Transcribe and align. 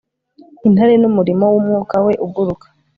Intare 0.67 0.93
numuriro 1.01 1.45
wumwuka 1.53 1.95
we 2.05 2.13
uguruka 2.25 2.65